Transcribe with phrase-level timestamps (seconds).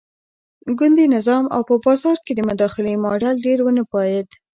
[0.77, 4.27] ګوندي نظام او په بازار کې د مداخلې ماډل ډېر ونه پایېد.